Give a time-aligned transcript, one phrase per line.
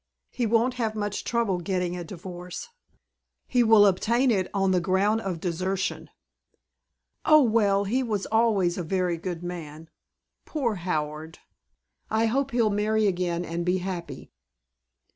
[0.31, 2.69] He won't have much trouble getting a divorce!"
[3.45, 6.09] "He will obtain it on the ground of desertion."
[7.23, 7.43] "Oh!
[7.43, 9.91] Well, he was always a very good man.
[10.43, 11.37] Poor Howard!
[12.09, 14.31] I hope he'll marry again and be happy."